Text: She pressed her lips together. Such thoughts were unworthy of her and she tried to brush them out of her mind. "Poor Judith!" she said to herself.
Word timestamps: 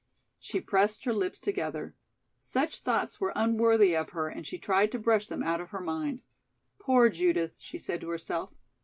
She 0.39 0.59
pressed 0.59 1.03
her 1.05 1.13
lips 1.13 1.39
together. 1.39 1.93
Such 2.39 2.79
thoughts 2.79 3.21
were 3.21 3.31
unworthy 3.35 3.95
of 3.95 4.09
her 4.17 4.29
and 4.29 4.47
she 4.47 4.57
tried 4.57 4.91
to 4.93 4.97
brush 4.97 5.27
them 5.27 5.43
out 5.43 5.61
of 5.61 5.69
her 5.69 5.79
mind. 5.79 6.23
"Poor 6.79 7.07
Judith!" 7.07 7.59
she 7.59 7.77
said 7.77 8.01
to 8.01 8.09
herself. 8.09 8.49